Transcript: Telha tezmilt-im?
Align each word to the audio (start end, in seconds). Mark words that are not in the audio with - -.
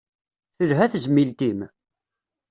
Telha 0.57 0.85
tezmilt-im? 0.91 1.59